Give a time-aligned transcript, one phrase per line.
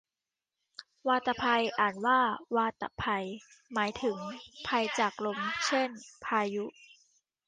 [1.07, 2.19] วาตภัย อ่านว่า
[2.55, 3.03] วาตะไพ
[3.73, 4.17] หมายถึง
[4.67, 5.89] ภัยจากลม เช่น
[6.25, 6.65] พายุ